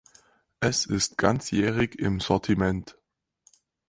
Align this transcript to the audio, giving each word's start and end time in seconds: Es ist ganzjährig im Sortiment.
Es 0.61 0.87
ist 0.87 1.19
ganzjährig 1.19 1.99
im 1.99 2.21
Sortiment. 2.21 2.97